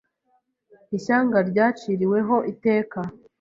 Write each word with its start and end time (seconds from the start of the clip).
ISHYANGA 0.97 1.37
RYACIRIWEHO 1.49 2.35
ITEKA 2.51 3.01